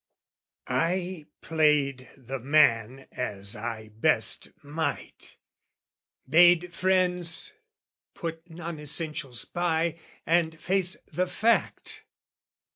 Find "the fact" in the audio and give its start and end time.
11.05-12.05